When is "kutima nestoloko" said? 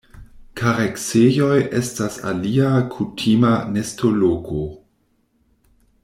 2.95-4.63